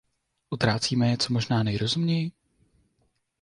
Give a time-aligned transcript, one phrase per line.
[0.49, 2.31] Utrácíme je co možná nejrozumněji?